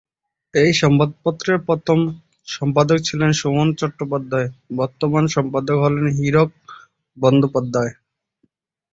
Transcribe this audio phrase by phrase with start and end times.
[0.53, 1.97] এই সংবাদপত্রের প্রথম
[2.47, 4.47] সম্পাদক ছিলেন সুমন চট্টোপাধ্যায়,
[4.75, 6.49] বর্তমান সম্পাদক হলেন হীরক
[7.17, 7.91] বন্দ্যোপাধ্যায়।